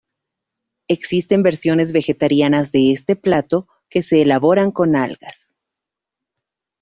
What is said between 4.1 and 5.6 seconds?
elaboran con algas.